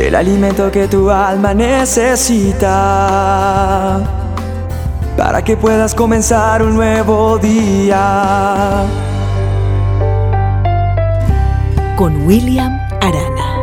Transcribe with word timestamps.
el 0.00 0.14
alimento 0.14 0.70
que 0.70 0.88
tu 0.88 1.10
alma 1.10 1.52
necesita 1.52 2.70
para 5.16 5.44
que 5.44 5.58
puedas 5.58 5.94
comenzar 5.94 6.62
un 6.62 6.74
nuevo 6.74 7.36
día. 7.38 8.86
Con 11.98 12.26
William 12.26 12.78
Arana. 13.02 13.58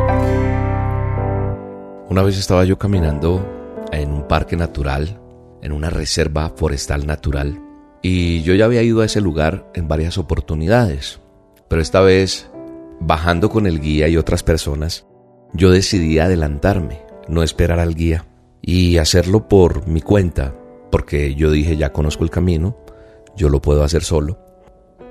Una 2.07 2.21
vez 2.21 2.37
estaba 2.37 2.63
yo 2.65 2.77
caminando 2.77 3.43
en 3.91 4.13
un 4.13 4.27
parque 4.27 4.55
natural, 4.55 5.19
en 5.63 5.71
una 5.71 5.89
reserva 5.89 6.53
forestal 6.55 7.07
natural, 7.07 7.59
y 8.03 8.43
yo 8.43 8.53
ya 8.53 8.65
había 8.65 8.83
ido 8.83 9.01
a 9.01 9.05
ese 9.05 9.21
lugar 9.21 9.71
en 9.73 9.87
varias 9.87 10.19
oportunidades, 10.19 11.19
pero 11.67 11.81
esta 11.81 12.01
vez, 12.01 12.51
bajando 12.99 13.49
con 13.49 13.65
el 13.65 13.81
guía 13.81 14.07
y 14.07 14.17
otras 14.17 14.43
personas, 14.43 15.06
yo 15.53 15.71
decidí 15.71 16.19
adelantarme, 16.19 17.01
no 17.27 17.43
esperar 17.43 17.79
al 17.79 17.95
guía 17.95 18.25
y 18.61 18.97
hacerlo 18.97 19.47
por 19.47 19.87
mi 19.87 20.01
cuenta, 20.01 20.53
porque 20.91 21.35
yo 21.35 21.51
dije 21.51 21.77
ya 21.77 21.93
conozco 21.93 22.23
el 22.23 22.29
camino, 22.29 22.77
yo 23.35 23.49
lo 23.49 23.61
puedo 23.61 23.83
hacer 23.83 24.03
solo. 24.03 24.39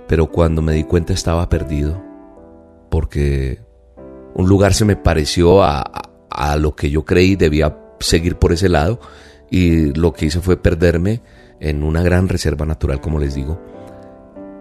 Pero 0.09 0.30
cuando 0.30 0.62
me 0.62 0.72
di 0.72 0.84
cuenta 0.84 1.12
estaba 1.12 1.48
perdido, 1.48 2.02
porque 2.90 3.60
un 4.34 4.48
lugar 4.48 4.74
se 4.74 4.84
me 4.84 4.96
pareció 4.96 5.62
a, 5.62 5.84
a 6.30 6.56
lo 6.56 6.76
que 6.76 6.90
yo 6.90 7.04
creí 7.04 7.34
debía 7.37 7.76
seguir 7.98 8.37
por 8.37 8.52
ese 8.52 8.68
lado 8.68 9.00
y 9.50 9.92
lo 9.95 10.12
que 10.12 10.26
hice 10.26 10.40
fue 10.40 10.56
perderme 10.56 11.23
en 11.60 11.82
una 11.82 12.02
gran 12.02 12.28
reserva 12.28 12.66
natural, 12.66 13.00
como 13.00 13.18
les 13.18 13.34
digo 13.34 13.59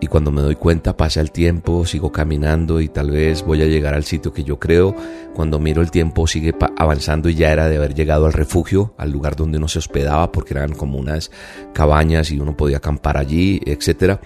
y 0.05 0.07
cuando 0.07 0.31
me 0.31 0.43
doy 0.43 0.53
cuenta 0.53 0.95
pasa 0.95 1.19
el 1.19 1.31
tiempo, 1.31 1.83
sigo 1.83 2.11
caminando 2.11 2.79
y 2.79 2.89
tal 2.89 3.09
vez 3.09 3.43
voy 3.43 3.63
a 3.63 3.65
llegar 3.65 3.95
al 3.95 4.03
sitio 4.03 4.31
que 4.31 4.43
yo 4.43 4.59
creo. 4.59 4.95
Cuando 5.33 5.57
miro 5.57 5.81
el 5.81 5.89
tiempo 5.89 6.27
sigue 6.27 6.53
avanzando 6.77 7.27
y 7.27 7.33
ya 7.33 7.51
era 7.51 7.67
de 7.69 7.77
haber 7.77 7.95
llegado 7.95 8.27
al 8.27 8.33
refugio, 8.33 8.93
al 8.99 9.09
lugar 9.09 9.35
donde 9.35 9.57
uno 9.57 9.67
se 9.67 9.79
hospedaba 9.79 10.31
porque 10.31 10.53
eran 10.53 10.73
como 10.73 10.99
unas 10.99 11.31
cabañas 11.73 12.29
y 12.29 12.39
uno 12.39 12.55
podía 12.55 12.77
acampar 12.77 13.17
allí, 13.17 13.59
etcétera. 13.65 14.21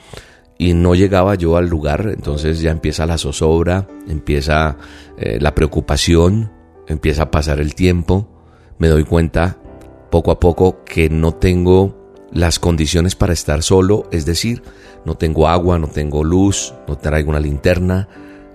Y 0.58 0.74
no 0.74 0.96
llegaba 0.96 1.36
yo 1.36 1.56
al 1.56 1.70
lugar, 1.70 2.10
entonces 2.14 2.60
ya 2.60 2.72
empieza 2.72 3.06
la 3.06 3.18
zozobra, 3.18 3.88
empieza 4.10 4.76
eh, 5.18 5.38
la 5.40 5.56
preocupación, 5.56 6.52
empieza 6.90 7.24
a 7.24 7.32
pasar 7.32 7.62
el 7.62 7.74
tiempo. 7.74 8.28
Me 8.80 8.90
doy 8.90 9.06
cuenta 9.06 9.58
poco 10.12 10.32
a 10.32 10.42
poco 10.42 10.84
que 10.84 11.10
no 11.10 11.36
tengo 11.36 11.96
las 12.32 12.60
condiciones 12.60 13.16
para 13.16 13.34
estar 13.34 13.64
solo, 13.64 14.08
es 14.12 14.26
decir, 14.26 14.62
no 15.06 15.16
tengo 15.16 15.48
agua, 15.48 15.80
no 15.80 15.88
tengo 15.88 16.24
luz, 16.24 16.74
no 16.88 16.98
traigo 16.98 17.30
una 17.30 17.40
linterna, 17.40 18.08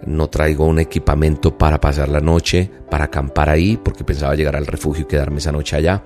no 0.07 0.29
traigo 0.29 0.67
un 0.67 0.79
equipamiento 0.79 1.57
para 1.57 1.81
pasar 1.81 2.09
la 2.09 2.21
noche, 2.21 2.71
para 2.91 3.05
acampar 3.05 3.51
ahí, 3.51 3.77
porque 3.77 4.05
pensaba 4.05 4.35
llegar 4.35 4.57
al 4.57 4.67
refugio 4.67 5.05
y 5.05 5.09
quedarme 5.09 5.39
esa 5.39 5.53
noche 5.53 5.77
allá. 5.77 6.05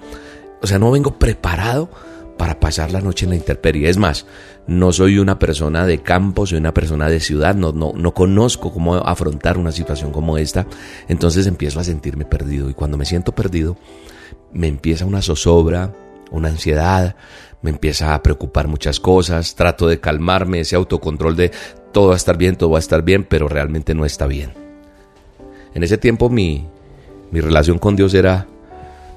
O 0.63 0.67
sea, 0.67 0.79
no 0.79 0.91
vengo 0.91 1.19
preparado 1.19 1.89
para 2.37 2.61
pasar 2.61 2.93
la 2.93 3.01
noche 3.01 3.27
en 3.27 3.31
la 3.31 3.37
intemperie. 3.37 3.89
Es 3.89 3.99
más, 3.99 4.27
no 4.67 4.93
soy 4.93 5.19
una 5.19 5.39
persona 5.39 5.87
de 5.87 5.99
campo, 6.03 6.47
soy 6.47 6.59
una 6.59 6.73
persona 6.73 7.09
de 7.09 7.21
ciudad, 7.21 7.55
no, 7.55 7.73
no, 7.73 7.93
no 7.95 8.15
conozco 8.15 8.73
cómo 8.73 8.95
afrontar 8.97 9.59
una 9.59 9.73
situación 9.73 10.13
como 10.13 10.39
esta. 10.39 10.67
Entonces 11.09 11.47
empiezo 11.47 11.81
a 11.81 11.85
sentirme 11.85 12.25
perdido 12.25 12.71
y 12.71 12.75
cuando 12.75 12.97
me 12.97 13.05
siento 13.05 13.35
perdido, 13.35 13.77
me 14.53 14.69
empieza 14.69 15.05
una 15.05 15.21
zozobra, 15.21 15.93
una 16.31 16.49
ansiedad, 16.49 17.17
me 17.63 17.71
empieza 17.71 18.15
a 18.15 18.23
preocupar 18.23 18.69
muchas 18.69 19.01
cosas, 19.01 19.55
trato 19.55 19.89
de 19.89 20.01
calmarme, 20.01 20.61
ese 20.61 20.77
autocontrol 20.77 21.37
de 21.37 21.51
todo 21.93 22.09
va 22.09 22.15
a 22.15 22.17
estar 22.17 22.37
bien, 22.37 22.57
todo 22.57 22.71
va 22.71 22.79
a 22.79 22.81
estar 22.81 23.03
bien, 23.03 23.25
pero 23.25 23.49
realmente 23.49 23.95
no 23.95 24.05
está 24.05 24.27
bien. 24.27 24.53
En 25.75 25.83
ese 25.83 25.99
tiempo 25.99 26.29
mi, 26.29 26.67
mi 27.31 27.41
relación 27.41 27.79
con 27.79 27.97
Dios 27.97 28.15
era 28.15 28.47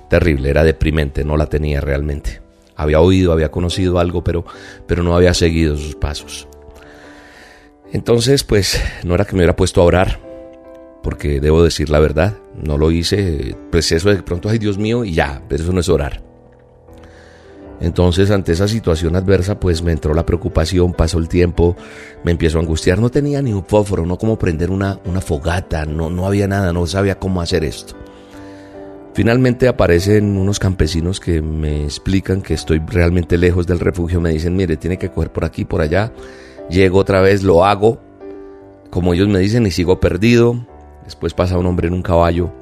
terrible, 0.10 0.50
era 0.50 0.64
deprimente, 0.64 1.24
no 1.24 1.38
la 1.38 1.46
tenía 1.46 1.82
realmente. 1.82 2.42
Había 2.76 3.00
oído, 3.00 3.32
había 3.32 3.52
conocido 3.52 4.00
algo, 4.00 4.24
pero, 4.24 4.46
pero 4.88 5.04
no 5.04 5.16
había 5.16 5.34
seguido 5.34 5.78
sus 5.78 5.96
pasos. 5.96 6.48
Entonces, 7.94 8.44
pues 8.44 8.82
no 9.04 9.16
era 9.16 9.26
que 9.26 9.34
me 9.34 9.40
hubiera 9.40 9.56
puesto 9.56 9.82
a 9.82 9.86
orar, 9.86 10.20
porque 11.04 11.40
debo 11.40 11.64
decir 11.64 11.90
la 11.90 12.00
verdad, 12.00 12.38
no 12.56 12.78
lo 12.78 12.92
hice, 12.92 13.56
pues 13.70 13.92
eso 13.92 14.10
de 14.10 14.24
pronto, 14.24 14.50
ay 14.50 14.58
Dios 14.58 14.78
mío, 14.78 15.04
y 15.04 15.14
ya, 15.14 15.44
eso 15.50 15.72
no 15.72 15.82
es 15.82 15.90
orar. 15.90 16.31
Entonces, 17.82 18.30
ante 18.30 18.52
esa 18.52 18.68
situación 18.68 19.16
adversa, 19.16 19.60
pues 19.60 19.82
me 19.82 19.92
entró 19.92 20.14
la 20.14 20.26
preocupación, 20.26 20.94
pasó 20.94 21.18
el 21.18 21.28
tiempo, 21.28 21.76
me 22.24 22.32
empiezo 22.32 22.60
a 22.60 22.62
angustiar. 22.62 23.00
No 23.00 23.10
tenía 23.10 23.42
ni 23.42 23.54
un 23.54 23.66
fósforo, 23.66 24.06
no 24.06 24.20
como 24.20 24.38
prender 24.38 24.70
una, 24.70 25.00
fogata, 25.20 25.86
no, 25.86 26.12
no 26.12 26.28
había 26.28 26.48
nada, 26.48 26.72
no 26.74 26.86
sabía 26.86 27.18
cómo 27.18 27.42
hacer 27.42 27.64
esto. 27.64 27.96
Finalmente 29.16 29.68
aparecen 29.68 30.38
unos 30.38 30.60
campesinos 30.60 31.20
que 31.20 31.42
me 31.42 31.84
explican 31.84 32.42
que 32.42 32.54
estoy 32.54 32.80
realmente 32.86 33.36
lejos 33.38 33.66
del 33.66 33.80
refugio. 33.80 34.22
Me 34.22 34.30
dicen, 34.30 34.56
mire, 34.56 34.78
tiene 34.78 34.98
que 34.98 35.10
coger 35.10 35.32
por 35.32 35.44
aquí, 35.44 35.66
por 35.66 35.82
allá. 35.82 36.14
Llego 36.70 37.00
otra 37.00 37.20
vez, 37.20 37.42
lo 37.42 37.66
hago, 37.66 38.00
como 38.92 39.16
ellos 39.16 39.28
me 39.28 39.40
dicen, 39.40 39.66
y 39.66 39.72
sigo 39.72 40.00
perdido. 40.00 40.68
Después 41.04 41.34
pasa 41.34 41.58
un 41.58 41.66
hombre 41.66 41.88
en 41.88 41.96
un 41.96 42.04
caballo 42.04 42.54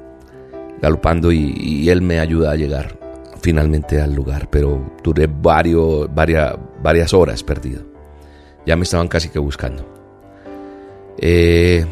galopando 0.80 1.30
y 1.30 1.90
él 1.90 2.00
me 2.00 2.20
ayuda 2.20 2.52
a 2.52 2.56
llegar 2.56 2.99
finalmente 3.40 4.00
al 4.00 4.14
lugar, 4.14 4.48
pero 4.50 4.96
duré 5.02 5.26
varios, 5.26 6.12
varias, 6.14 6.54
varias 6.82 7.12
horas 7.12 7.42
perdido. 7.42 7.82
Ya 8.66 8.76
me 8.76 8.84
estaban 8.84 9.08
casi 9.08 9.28
que 9.28 9.38
buscando. 9.38 9.86
Eh, 11.18 11.84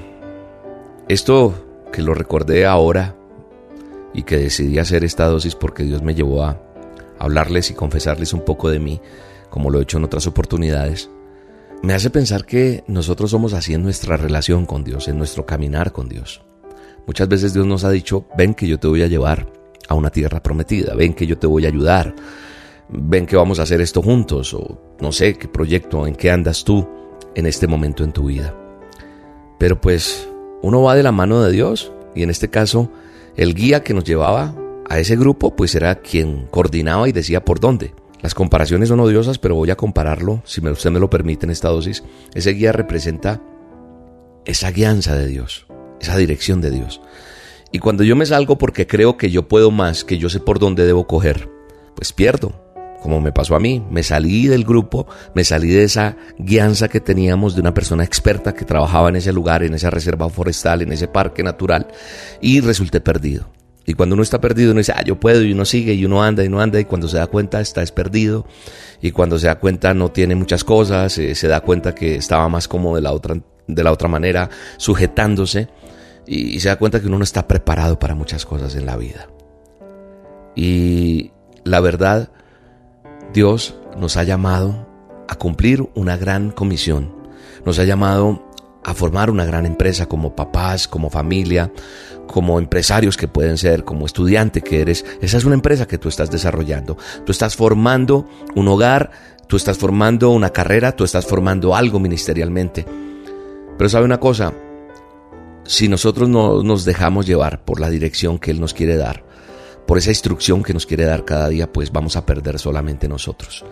esto 1.08 1.86
que 1.92 2.02
lo 2.02 2.14
recordé 2.14 2.66
ahora 2.66 3.14
y 4.12 4.22
que 4.22 4.38
decidí 4.38 4.78
hacer 4.78 5.04
esta 5.04 5.26
dosis 5.26 5.54
porque 5.54 5.82
Dios 5.82 6.02
me 6.02 6.14
llevó 6.14 6.44
a 6.44 6.60
hablarles 7.18 7.70
y 7.70 7.74
confesarles 7.74 8.32
un 8.32 8.44
poco 8.44 8.70
de 8.70 8.78
mí, 8.78 9.00
como 9.50 9.70
lo 9.70 9.78
he 9.78 9.82
hecho 9.82 9.98
en 9.98 10.04
otras 10.04 10.26
oportunidades, 10.26 11.10
me 11.82 11.94
hace 11.94 12.10
pensar 12.10 12.44
que 12.44 12.84
nosotros 12.86 13.30
somos 13.30 13.52
así 13.52 13.74
en 13.74 13.82
nuestra 13.82 14.16
relación 14.16 14.66
con 14.66 14.84
Dios, 14.84 15.08
en 15.08 15.18
nuestro 15.18 15.46
caminar 15.46 15.92
con 15.92 16.08
Dios. 16.08 16.42
Muchas 17.06 17.28
veces 17.28 17.54
Dios 17.54 17.66
nos 17.66 17.84
ha 17.84 17.90
dicho, 17.90 18.26
ven 18.36 18.54
que 18.54 18.66
yo 18.66 18.78
te 18.78 18.88
voy 18.88 19.02
a 19.02 19.06
llevar 19.06 19.57
a 19.88 19.94
una 19.94 20.10
tierra 20.10 20.42
prometida, 20.42 20.94
ven 20.94 21.14
que 21.14 21.26
yo 21.26 21.38
te 21.38 21.46
voy 21.46 21.64
a 21.64 21.68
ayudar, 21.68 22.14
ven 22.88 23.26
que 23.26 23.36
vamos 23.36 23.58
a 23.58 23.62
hacer 23.62 23.80
esto 23.80 24.02
juntos, 24.02 24.54
o 24.54 24.96
no 25.00 25.12
sé 25.12 25.34
qué 25.34 25.48
proyecto, 25.48 26.06
en 26.06 26.14
qué 26.14 26.30
andas 26.30 26.64
tú 26.64 26.86
en 27.34 27.46
este 27.46 27.66
momento 27.66 28.04
en 28.04 28.12
tu 28.12 28.26
vida. 28.26 28.54
Pero 29.58 29.80
pues 29.80 30.28
uno 30.62 30.82
va 30.82 30.94
de 30.94 31.02
la 31.02 31.12
mano 31.12 31.42
de 31.42 31.52
Dios 31.52 31.92
y 32.14 32.22
en 32.22 32.30
este 32.30 32.48
caso 32.48 32.90
el 33.36 33.54
guía 33.54 33.82
que 33.82 33.94
nos 33.94 34.04
llevaba 34.04 34.54
a 34.88 34.98
ese 34.98 35.16
grupo 35.16 35.54
pues 35.54 35.74
era 35.74 35.96
quien 35.96 36.46
coordinaba 36.50 37.08
y 37.08 37.12
decía 37.12 37.44
por 37.44 37.60
dónde. 37.60 37.94
Las 38.20 38.34
comparaciones 38.34 38.88
son 38.88 38.98
odiosas, 39.00 39.38
pero 39.38 39.54
voy 39.54 39.70
a 39.70 39.76
compararlo, 39.76 40.42
si 40.44 40.60
usted 40.66 40.90
me 40.90 40.98
lo 40.98 41.08
permite 41.08 41.46
en 41.46 41.50
esta 41.50 41.68
dosis. 41.68 42.02
Ese 42.34 42.50
guía 42.50 42.72
representa 42.72 43.40
esa 44.44 44.72
guianza 44.72 45.14
de 45.14 45.26
Dios, 45.28 45.66
esa 46.00 46.16
dirección 46.16 46.60
de 46.60 46.72
Dios. 46.72 47.00
Y 47.70 47.80
cuando 47.80 48.02
yo 48.02 48.16
me 48.16 48.26
salgo 48.26 48.56
porque 48.56 48.86
creo 48.86 49.16
que 49.16 49.30
yo 49.30 49.46
puedo 49.48 49.70
más, 49.70 50.04
que 50.04 50.18
yo 50.18 50.28
sé 50.28 50.40
por 50.40 50.58
dónde 50.58 50.86
debo 50.86 51.06
coger, 51.06 51.48
pues 51.94 52.12
pierdo. 52.12 52.66
Como 53.02 53.20
me 53.20 53.30
pasó 53.30 53.54
a 53.54 53.60
mí, 53.60 53.84
me 53.90 54.02
salí 54.02 54.48
del 54.48 54.64
grupo, 54.64 55.06
me 55.34 55.44
salí 55.44 55.68
de 55.68 55.84
esa 55.84 56.16
guianza 56.38 56.88
que 56.88 57.00
teníamos 57.00 57.54
de 57.54 57.60
una 57.60 57.72
persona 57.72 58.02
experta 58.02 58.54
que 58.54 58.64
trabajaba 58.64 59.08
en 59.08 59.16
ese 59.16 59.32
lugar, 59.32 59.62
en 59.62 59.74
esa 59.74 59.88
reserva 59.88 60.28
forestal, 60.28 60.82
en 60.82 60.92
ese 60.92 61.06
parque 61.06 61.44
natural, 61.44 61.86
y 62.40 62.60
resulté 62.60 63.00
perdido. 63.00 63.50
Y 63.86 63.94
cuando 63.94 64.14
uno 64.14 64.22
está 64.22 64.40
perdido, 64.40 64.72
uno 64.72 64.78
dice, 64.78 64.92
ah, 64.94 65.02
yo 65.02 65.18
puedo, 65.18 65.42
y 65.42 65.52
uno 65.52 65.64
sigue, 65.64 65.94
y 65.94 66.04
uno 66.04 66.22
anda, 66.22 66.44
y 66.44 66.48
uno 66.48 66.60
anda, 66.60 66.80
y 66.80 66.84
cuando 66.84 67.08
se 67.08 67.18
da 67.18 67.26
cuenta 67.28 67.60
está 67.60 67.82
es 67.82 67.92
perdido, 67.92 68.46
y 69.00 69.12
cuando 69.12 69.38
se 69.38 69.46
da 69.46 69.60
cuenta 69.60 69.94
no 69.94 70.10
tiene 70.10 70.34
muchas 70.34 70.64
cosas, 70.64 71.16
eh, 71.18 71.34
se 71.34 71.48
da 71.48 71.60
cuenta 71.60 71.94
que 71.94 72.16
estaba 72.16 72.48
más 72.48 72.66
como 72.66 72.96
de 72.96 73.02
la 73.02 73.12
otra, 73.12 73.40
de 73.66 73.82
la 73.82 73.92
otra 73.92 74.08
manera, 74.08 74.50
sujetándose, 74.76 75.68
y, 76.28 76.60
se 76.60 76.68
da 76.68 76.76
cuenta 76.76 77.00
que 77.00 77.06
uno 77.06 77.18
no 77.18 77.24
está 77.24 77.48
preparado 77.48 77.98
para 77.98 78.14
muchas 78.14 78.44
cosas 78.44 78.74
en 78.74 78.84
la 78.84 78.96
vida. 78.96 79.28
Y 80.54 81.32
la 81.64 81.80
verdad, 81.80 82.30
Dios 83.32 83.74
nos 83.96 84.16
ha 84.16 84.24
llamado 84.24 84.86
a 85.26 85.36
cumplir 85.36 85.88
una 85.94 86.16
gran 86.16 86.50
comisión. 86.50 87.14
Nos 87.64 87.78
ha 87.78 87.84
llamado 87.84 88.46
a 88.84 88.94
formar 88.94 89.30
una 89.30 89.44
gran 89.44 89.64
empresa 89.66 90.06
como 90.06 90.36
papás, 90.36 90.86
como 90.86 91.10
familia, 91.10 91.72
como 92.26 92.58
empresarios 92.58 93.16
que 93.16 93.28
pueden 93.28 93.56
ser, 93.56 93.84
como 93.84 94.04
estudiante 94.04 94.60
que 94.60 94.82
eres. 94.82 95.04
Esa 95.22 95.38
es 95.38 95.44
una 95.44 95.54
empresa 95.54 95.86
que 95.86 95.98
tú 95.98 96.08
estás 96.08 96.30
desarrollando. 96.30 96.98
Tú 97.24 97.32
estás 97.32 97.56
formando 97.56 98.28
un 98.54 98.68
hogar, 98.68 99.10
tú 99.46 99.56
estás 99.56 99.78
formando 99.78 100.30
una 100.30 100.50
carrera, 100.50 100.92
tú 100.92 101.04
estás 101.04 101.26
formando 101.26 101.74
algo 101.74 101.98
ministerialmente. 101.98 102.84
Pero 103.76 103.88
sabe 103.88 104.04
una 104.04 104.20
cosa, 104.20 104.52
si 105.68 105.86
nosotros 105.86 106.30
no 106.30 106.62
nos 106.62 106.86
dejamos 106.86 107.26
llevar 107.26 107.62
por 107.62 107.78
la 107.78 107.90
dirección 107.90 108.38
que 108.38 108.50
Él 108.50 108.58
nos 108.58 108.72
quiere 108.72 108.96
dar, 108.96 109.22
por 109.86 109.98
esa 109.98 110.08
instrucción 110.08 110.62
que 110.62 110.72
nos 110.72 110.86
quiere 110.86 111.04
dar 111.04 111.26
cada 111.26 111.46
día, 111.50 111.70
pues 111.70 111.92
vamos 111.92 112.16
a 112.16 112.24
perder 112.24 112.58
solamente 112.58 113.06
nosotros. 113.06 113.66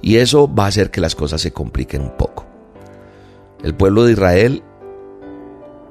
Y 0.00 0.16
eso 0.16 0.52
va 0.52 0.64
a 0.64 0.68
hacer 0.68 0.90
que 0.90 1.02
las 1.02 1.14
cosas 1.14 1.42
se 1.42 1.52
compliquen 1.52 2.00
un 2.00 2.16
poco. 2.16 2.46
El 3.62 3.74
pueblo 3.74 4.04
de 4.04 4.12
Israel 4.12 4.62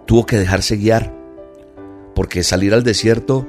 tuvo 0.08 0.26
que 0.26 0.38
dejarse 0.38 0.78
guiar, 0.78 1.14
porque 2.16 2.42
salir 2.42 2.74
al 2.74 2.84
desierto 2.84 3.48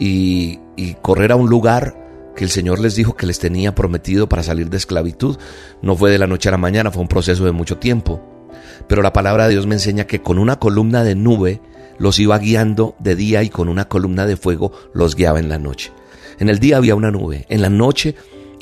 y, 0.00 0.58
y 0.74 0.94
correr 0.94 1.30
a 1.30 1.36
un 1.36 1.48
lugar 1.48 2.32
que 2.34 2.42
el 2.42 2.50
Señor 2.50 2.80
les 2.80 2.96
dijo 2.96 3.14
que 3.14 3.26
les 3.26 3.38
tenía 3.38 3.72
prometido 3.72 4.28
para 4.28 4.42
salir 4.42 4.68
de 4.68 4.78
esclavitud. 4.78 5.38
No 5.80 5.94
fue 5.94 6.10
de 6.10 6.18
la 6.18 6.26
noche 6.26 6.48
a 6.48 6.52
la 6.52 6.58
mañana, 6.58 6.90
fue 6.90 7.02
un 7.02 7.08
proceso 7.08 7.44
de 7.44 7.52
mucho 7.52 7.78
tiempo. 7.78 8.37
Pero 8.86 9.02
la 9.02 9.12
palabra 9.12 9.44
de 9.44 9.52
Dios 9.52 9.66
me 9.66 9.74
enseña 9.74 10.04
que 10.04 10.22
con 10.22 10.38
una 10.38 10.58
columna 10.58 11.04
de 11.04 11.14
nube 11.14 11.60
los 11.98 12.18
iba 12.18 12.38
guiando 12.38 12.94
de 12.98 13.16
día 13.16 13.42
y 13.42 13.48
con 13.48 13.68
una 13.68 13.86
columna 13.86 14.26
de 14.26 14.36
fuego 14.36 14.72
los 14.94 15.16
guiaba 15.16 15.40
en 15.40 15.48
la 15.48 15.58
noche. 15.58 15.92
En 16.38 16.48
el 16.48 16.58
día 16.58 16.76
había 16.76 16.94
una 16.94 17.10
nube, 17.10 17.46
en 17.48 17.62
la 17.62 17.70
noche 17.70 18.14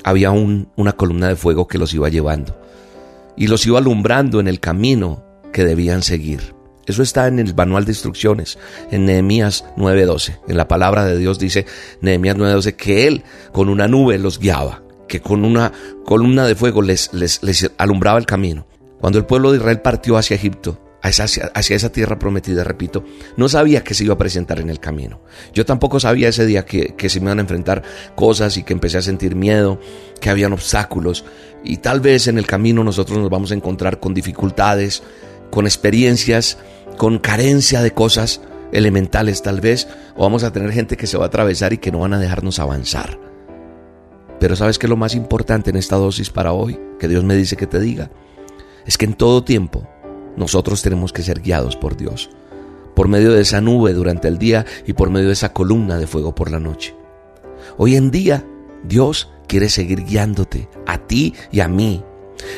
había 0.04 0.30
una 0.30 0.92
columna 0.92 1.28
de 1.28 1.36
fuego 1.36 1.66
que 1.66 1.78
los 1.78 1.92
iba 1.92 2.08
llevando 2.08 2.58
y 3.36 3.48
los 3.48 3.66
iba 3.66 3.78
alumbrando 3.78 4.40
en 4.40 4.48
el 4.48 4.60
camino 4.60 5.22
que 5.52 5.64
debían 5.64 6.02
seguir. 6.02 6.54
Eso 6.86 7.02
está 7.02 7.26
en 7.26 7.38
el 7.38 7.54
manual 7.54 7.84
de 7.84 7.90
instrucciones, 7.90 8.58
en 8.90 9.06
Nehemías 9.06 9.64
9:12. 9.76 10.38
En 10.48 10.56
la 10.56 10.68
palabra 10.68 11.04
de 11.04 11.18
Dios 11.18 11.38
dice 11.38 11.66
Nehemías 12.00 12.36
9:12 12.36 12.76
que 12.76 13.06
Él 13.08 13.24
con 13.52 13.68
una 13.68 13.88
nube 13.88 14.18
los 14.18 14.38
guiaba, 14.38 14.82
que 15.08 15.20
con 15.20 15.44
una 15.44 15.72
columna 16.04 16.46
de 16.46 16.54
fuego 16.54 16.82
les, 16.82 17.10
alumbraba 17.76 18.18
el 18.18 18.26
camino. 18.26 18.66
Cuando 19.00 19.18
el 19.18 19.26
pueblo 19.26 19.50
de 19.50 19.58
Israel 19.58 19.80
partió 19.80 20.16
hacia 20.16 20.36
Egipto, 20.36 20.80
hacia, 21.02 21.50
esa 21.54 21.92
tierra 21.92 22.18
prometida, 22.18 22.64
repito, 22.64 23.04
no 23.36 23.48
sabía 23.48 23.84
que 23.84 23.94
se 23.94 24.04
iba 24.04 24.14
a 24.14 24.18
presentar 24.18 24.58
en 24.58 24.70
el 24.70 24.80
camino. 24.80 25.20
Yo 25.54 25.64
tampoco 25.64 26.00
sabía 26.00 26.28
ese 26.28 26.46
día 26.46 26.64
que, 26.64 26.94
que 26.96 27.08
se 27.08 27.20
me 27.20 27.26
iban 27.26 27.38
a 27.38 27.42
enfrentar 27.42 27.82
cosas 28.14 28.56
y 28.56 28.64
que 28.64 28.72
empecé 28.72 28.98
a 28.98 29.02
sentir 29.02 29.36
miedo, 29.36 29.78
que 30.20 30.30
habían 30.30 30.52
obstáculos 30.52 31.24
y 31.66 31.78
tal 31.78 32.00
vez 32.00 32.28
en 32.28 32.38
el 32.38 32.46
camino 32.46 32.84
nosotros 32.84 33.18
nos 33.18 33.28
vamos 33.28 33.50
a 33.50 33.54
encontrar 33.54 33.98
con 33.98 34.14
dificultades, 34.14 35.02
con 35.50 35.66
experiencias, 35.66 36.58
con 36.96 37.18
carencia 37.18 37.82
de 37.82 37.92
cosas 37.92 38.40
elementales 38.72 39.42
tal 39.42 39.60
vez, 39.60 39.88
o 40.16 40.22
vamos 40.22 40.44
a 40.44 40.52
tener 40.52 40.72
gente 40.72 40.96
que 40.96 41.06
se 41.06 41.18
va 41.18 41.24
a 41.24 41.28
atravesar 41.28 41.72
y 41.72 41.78
que 41.78 41.90
no 41.90 42.00
van 42.00 42.14
a 42.14 42.18
dejarnos 42.18 42.58
avanzar. 42.58 43.18
Pero 44.38 44.54
sabes 44.54 44.78
que 44.78 44.88
lo 44.88 44.96
más 44.96 45.14
importante 45.14 45.70
en 45.70 45.76
esta 45.76 45.96
dosis 45.96 46.30
para 46.30 46.52
hoy, 46.52 46.78
que 47.00 47.08
Dios 47.08 47.24
me 47.24 47.34
dice 47.34 47.56
que 47.56 47.66
te 47.66 47.80
diga, 47.80 48.10
es 48.86 48.98
que 48.98 49.04
en 49.04 49.14
todo 49.14 49.44
tiempo 49.44 49.86
nosotros 50.36 50.82
tenemos 50.82 51.12
que 51.12 51.22
ser 51.22 51.40
guiados 51.40 51.76
por 51.76 51.96
Dios, 51.96 52.30
por 52.94 53.08
medio 53.08 53.32
de 53.32 53.42
esa 53.42 53.60
nube 53.60 53.92
durante 53.92 54.28
el 54.28 54.38
día 54.38 54.64
y 54.86 54.92
por 54.92 55.10
medio 55.10 55.26
de 55.26 55.32
esa 55.34 55.52
columna 55.52 55.98
de 55.98 56.06
fuego 56.06 56.34
por 56.34 56.50
la 56.50 56.60
noche. 56.60 56.94
Hoy 57.76 57.96
en 57.96 58.10
día 58.10 58.44
Dios 58.84 59.30
quiere 59.48 59.68
seguir 59.68 60.04
guiándote, 60.04 60.68
a 60.86 60.98
ti 60.98 61.34
y 61.50 61.60
a 61.60 61.68
mí, 61.68 62.02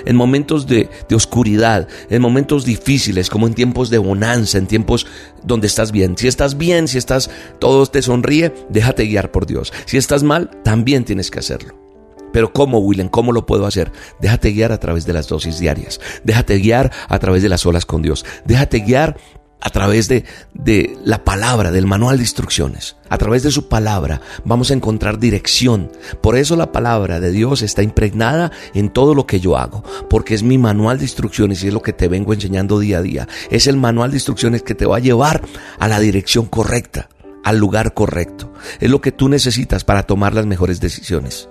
en 0.05 0.17
momentos 0.17 0.67
de, 0.67 0.89
oscuridad, 1.15 1.89
en 2.11 2.23
momentos 2.23 2.65
difíciles, 2.65 3.31
como 3.31 3.47
en 3.47 3.55
tiempos 3.55 3.91
de 3.91 3.99
bonanza, 3.99 4.59
en 4.59 4.67
tiempos 4.67 5.07
donde 5.43 5.67
estás 5.67 5.93
bien. 5.93 6.17
Si 6.17 6.29
estás 6.29 6.59
bien, 6.59 6.89
si 6.89 6.99
estás, 6.99 7.31
todo 7.59 7.87
te 7.87 8.03
sonríe, 8.03 8.53
déjate 8.69 9.05
guiar 9.05 9.31
por 9.31 9.47
Dios. 9.47 9.73
Si 9.87 9.97
estás 9.97 10.23
mal, 10.23 10.51
también 10.63 11.05
tienes 11.05 11.31
que 11.31 11.39
hacerlo. 11.39 11.88
Pero 12.33 12.53
¿cómo, 12.53 12.79
Willen? 12.79 13.09
¿Cómo 13.09 13.33
lo 13.33 13.47
puedo 13.47 13.67
hacer? 13.67 13.93
Déjate 14.21 14.51
guiar 14.51 14.73
a 14.73 14.79
través 14.79 15.07
de 15.07 15.13
las 15.13 15.29
dosis 15.29 15.59
diarias. 15.59 16.01
Déjate 16.25 16.59
guiar 16.59 16.93
a 17.09 17.19
través 17.19 17.43
de 17.43 17.49
las 17.49 17.65
olas 17.67 17.87
con 17.87 18.03
Dios. 18.03 18.25
Déjate 18.45 18.81
guiar 18.81 19.17
a 19.61 19.71
través 19.71 20.09
de, 20.09 20.25
de, 20.55 20.97
la 21.05 21.25
palabra, 21.25 21.73
del 21.73 21.87
manual 21.87 22.17
de 22.17 22.23
instrucciones. 22.23 22.97
A 23.09 23.19
través 23.19 23.43
de 23.43 23.51
su 23.51 23.69
palabra 23.69 24.21
vamos 24.45 24.71
a 24.71 24.75
encontrar 24.75 25.19
dirección. 25.19 25.91
Por 26.21 26.37
eso 26.37 26.57
la 26.57 26.71
palabra 26.71 27.21
de 27.21 27.33
Dios 27.33 27.63
está 27.63 27.83
impregnada 27.83 28.53
en 28.75 28.91
todo 28.91 29.15
lo 29.15 29.27
que 29.27 29.41
yo 29.41 29.57
hago. 29.57 29.83
Porque 30.09 30.35
es 30.35 30.43
mi 30.43 30.59
manual 30.59 30.99
de 30.99 31.05
instrucciones 31.05 31.63
y 31.63 31.69
es 31.69 31.75
lo 31.75 31.83
que 31.83 31.93
te 31.93 32.09
vengo 32.09 32.33
enseñando 32.33 32.79
día 32.79 32.99
a 32.99 33.03
día. 33.03 33.29
Es 33.51 33.67
el 33.67 33.77
manual 33.77 34.11
de 34.11 34.19
instrucciones 34.19 34.63
que 34.63 34.75
te 34.75 34.87
va 34.87 34.99
a 34.99 35.01
llevar 35.01 35.43
a 35.79 35.89
la 35.89 35.99
dirección 35.99 36.47
correcta, 36.47 37.09
al 37.45 37.59
lugar 37.59 37.95
correcto. 37.95 38.53
Es 38.81 38.91
lo 38.91 39.01
que 39.01 39.13
tú 39.13 39.29
necesitas 39.29 39.85
para 39.85 40.05
tomar 40.05 40.35
las 40.35 40.47
mejores 40.47 40.81
decisiones. 40.81 41.49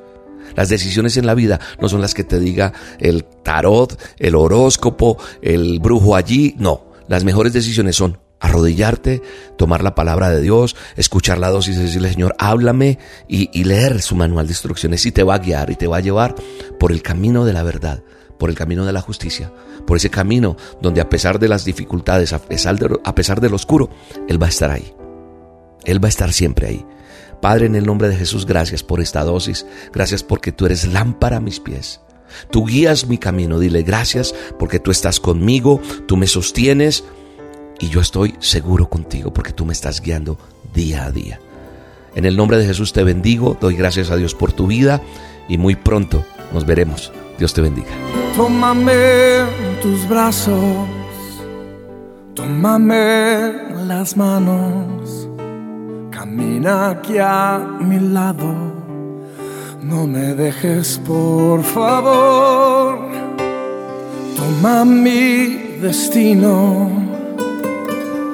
Las 0.55 0.69
decisiones 0.69 1.17
en 1.17 1.25
la 1.25 1.33
vida 1.33 1.59
no 1.79 1.89
son 1.89 2.01
las 2.01 2.13
que 2.13 2.23
te 2.23 2.39
diga 2.39 2.73
el 2.99 3.25
tarot, 3.43 3.99
el 4.17 4.35
horóscopo, 4.35 5.17
el 5.41 5.79
brujo 5.79 6.15
allí. 6.15 6.55
No, 6.57 6.85
las 7.07 7.23
mejores 7.23 7.53
decisiones 7.53 7.95
son 7.95 8.19
arrodillarte, 8.39 9.21
tomar 9.57 9.83
la 9.83 9.95
palabra 9.95 10.29
de 10.29 10.41
Dios, 10.41 10.75
escuchar 10.95 11.37
la 11.37 11.49
dosis 11.49 11.77
y 11.77 11.81
decirle, 11.81 12.11
Señor, 12.11 12.35
háblame 12.37 12.99
y, 13.27 13.63
leer 13.63 14.01
su 14.01 14.15
manual 14.15 14.47
de 14.47 14.51
instrucciones 14.51 15.05
y 15.05 15.11
te 15.11 15.23
va 15.23 15.35
a 15.35 15.39
guiar 15.39 15.69
y 15.71 15.75
te 15.75 15.87
va 15.87 15.97
a 15.97 16.01
llevar 16.01 16.35
por 16.79 16.91
el 16.91 17.01
camino 17.01 17.45
de 17.45 17.53
la 17.53 17.63
verdad, 17.63 18.03
por 18.37 18.49
el 18.49 18.55
camino 18.55 18.85
de 18.85 18.93
la 18.93 19.01
justicia, 19.01 19.51
por 19.85 19.97
ese 19.97 20.09
camino 20.09 20.55
donde 20.81 21.01
a 21.01 21.09
pesar 21.09 21.39
de 21.39 21.47
las 21.47 21.65
dificultades, 21.65 22.33
a 22.33 22.39
pesar, 22.39 22.77
de, 22.77 22.99
a 23.03 23.15
pesar 23.15 23.41
del 23.41 23.53
oscuro, 23.53 23.89
Él 24.27 24.41
va 24.41 24.47
a 24.47 24.49
estar 24.49 24.71
ahí. 24.71 24.93
Él 25.85 26.03
va 26.03 26.07
a 26.07 26.09
estar 26.09 26.31
siempre 26.33 26.67
ahí. 26.67 26.85
Padre, 27.41 27.67
en 27.67 27.75
el 27.75 27.85
nombre 27.85 28.09
de 28.09 28.15
Jesús, 28.15 28.45
gracias 28.45 28.83
por 28.83 28.99
esta 28.99 29.23
dosis. 29.23 29.65
Gracias 29.93 30.23
porque 30.23 30.51
tú 30.51 30.65
eres 30.65 30.87
lámpara 30.87 31.37
a 31.37 31.41
mis 31.41 31.59
pies. 31.59 32.01
Tú 32.51 32.65
guías 32.65 33.07
mi 33.07 33.17
camino. 33.17 33.59
Dile 33.59 33.83
gracias 33.83 34.33
porque 34.57 34.79
tú 34.79 34.91
estás 34.91 35.19
conmigo, 35.19 35.79
tú 36.07 36.17
me 36.17 36.27
sostienes 36.27 37.03
y 37.79 37.89
yo 37.89 38.01
estoy 38.01 38.35
seguro 38.39 38.89
contigo 38.89 39.31
porque 39.33 39.53
tú 39.53 39.65
me 39.65 39.73
estás 39.73 40.01
guiando 40.01 40.37
día 40.73 41.05
a 41.05 41.11
día. 41.11 41.39
En 42.15 42.25
el 42.25 42.35
nombre 42.35 42.57
de 42.57 42.65
Jesús 42.65 42.93
te 42.93 43.03
bendigo, 43.03 43.57
doy 43.61 43.75
gracias 43.75 44.09
a 44.09 44.15
Dios 44.15 44.33
por 44.33 44.51
tu 44.51 44.67
vida 44.67 45.01
y 45.47 45.57
muy 45.57 45.75
pronto 45.75 46.25
nos 46.53 46.65
veremos. 46.65 47.11
Dios 47.37 47.53
te 47.53 47.61
bendiga. 47.61 47.89
Tómame 48.35 49.43
tus 49.81 50.07
brazos, 50.09 50.87
tómame 52.33 53.53
las 53.85 54.17
manos 54.17 55.26
Camina 56.37 56.89
aquí 56.91 57.17
a 57.17 57.57
mi 57.79 57.99
lado, 57.99 58.53
no 59.81 60.05
me 60.05 60.35
dejes 60.35 61.01
por 61.03 61.63
favor. 61.63 62.99
Toma 64.35 64.85
mi 64.85 65.79
destino, 65.81 66.91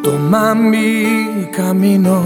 toma 0.04 0.54
mi 0.54 1.48
camino. 1.56 2.24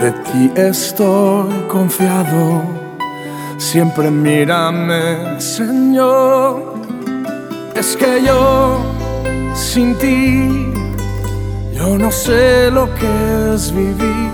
De 0.00 0.10
ti 0.12 0.50
estoy 0.56 1.52
confiado, 1.68 2.62
siempre 3.58 4.10
mírame, 4.10 5.38
Señor. 5.38 6.62
Es 7.74 7.94
que 7.94 8.22
yo 8.24 8.78
sin 9.54 9.94
ti 9.96 10.83
no 12.04 12.12
sé 12.12 12.70
lo 12.70 12.84
que 12.96 13.54
es 13.54 13.72
vivir. 13.72 14.32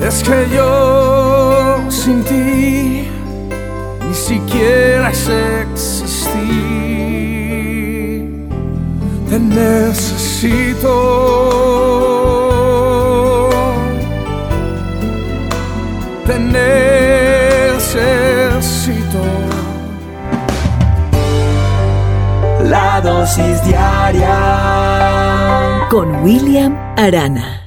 Es 0.00 0.22
que 0.22 0.38
yo 0.54 1.78
sin 1.88 2.22
ti 2.22 3.08
ni 4.06 4.14
siquiera 4.14 5.10
es 5.10 5.28
existir. 5.64 6.30
Te 9.28 9.38
necesito. 9.40 10.94
Te 16.26 16.38
necesito. 16.58 18.00
La 22.74 23.00
dosis 23.00 23.56
diaria 23.64 23.79
con 25.90 26.22
William 26.22 26.72
Arana. 26.96 27.59